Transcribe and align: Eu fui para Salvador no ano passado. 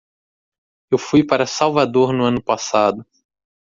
Eu 0.89 0.97
fui 0.97 1.23
para 1.23 1.45
Salvador 1.45 2.11
no 2.11 2.23
ano 2.25 2.41
passado. 2.41 3.05